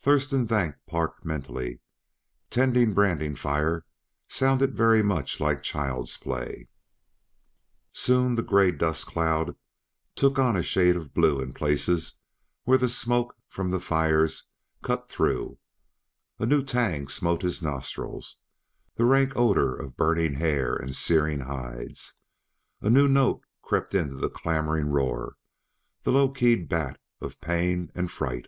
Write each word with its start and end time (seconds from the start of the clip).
Thurston 0.00 0.46
thanked 0.48 0.86
Park 0.86 1.26
mentally; 1.26 1.80
tending 2.48 2.94
branding 2.94 3.34
fire 3.36 3.84
sounded 4.26 4.74
very 4.74 5.02
much 5.02 5.40
like 5.40 5.62
child's 5.62 6.16
play. 6.16 6.68
Soon 7.92 8.34
the 8.34 8.42
gray 8.42 8.70
dust 8.70 9.04
cloud 9.04 9.54
took 10.14 10.38
on 10.38 10.56
a 10.56 10.62
shade 10.62 10.96
of 10.96 11.12
blue 11.12 11.42
in 11.42 11.52
places 11.52 12.16
where 12.64 12.78
the 12.78 12.88
smoke 12.88 13.36
from 13.46 13.68
the 13.68 13.78
fires 13.78 14.44
cut 14.82 15.06
through; 15.10 15.58
a 16.38 16.46
new 16.46 16.62
tang 16.64 17.06
smote 17.06 17.42
the 17.42 17.60
nostrils: 17.62 18.38
the 18.94 19.04
rank 19.04 19.34
odor 19.36 19.76
of 19.76 19.98
burning 19.98 20.32
hair 20.32 20.74
and 20.76 20.96
searing 20.96 21.40
hides; 21.40 22.14
a 22.80 22.88
new 22.88 23.06
note 23.06 23.44
crept 23.60 23.94
into 23.94 24.14
the 24.16 24.30
clamoring 24.30 24.86
roar: 24.86 25.36
the 26.04 26.10
low 26.10 26.30
keyed 26.30 26.70
blat 26.70 26.98
of 27.20 27.38
pain 27.42 27.92
and 27.94 28.10
fright. 28.10 28.46